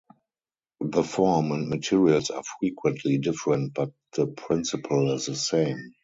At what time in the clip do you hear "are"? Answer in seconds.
2.31-2.41